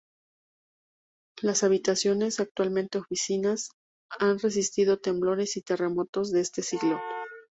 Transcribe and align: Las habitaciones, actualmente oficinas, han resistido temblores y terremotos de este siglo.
Las 1.43 1.63
habitaciones, 1.63 2.39
actualmente 2.39 2.97
oficinas, 2.97 3.69
han 4.09 4.39
resistido 4.39 4.97
temblores 4.99 5.57
y 5.57 5.61
terremotos 5.61 6.31
de 6.31 6.39
este 6.41 6.63
siglo. 6.63 6.99